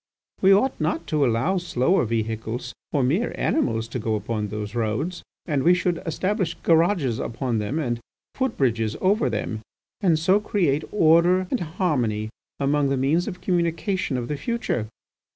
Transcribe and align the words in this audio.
We 0.41 0.51
ought 0.51 0.81
not 0.81 1.05
to 1.13 1.23
allow 1.23 1.57
slower 1.59 2.05
vehicles 2.05 2.73
or 2.91 3.03
mere 3.03 3.35
animals 3.37 3.87
to 3.89 3.99
go 3.99 4.15
upon 4.15 4.47
those 4.47 4.73
roads, 4.73 5.21
and 5.45 5.61
we 5.61 5.75
should 5.75 6.01
establish 6.07 6.55
garages 6.63 7.19
upon 7.19 7.59
them 7.59 7.77
and 7.77 7.99
foot 8.33 8.57
bridges 8.57 8.97
over 8.99 9.29
them, 9.29 9.61
and 10.01 10.17
so 10.17 10.39
create 10.39 10.83
order 10.91 11.45
and 11.51 11.59
harmony 11.59 12.31
among 12.59 12.89
the 12.89 12.97
means 12.97 13.27
of 13.27 13.41
communication 13.41 14.17
of 14.17 14.27
the 14.27 14.37
future. 14.37 14.87